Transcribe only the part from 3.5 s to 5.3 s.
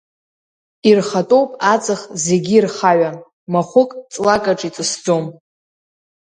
махәык ҵлакаҿ иҵысӡом.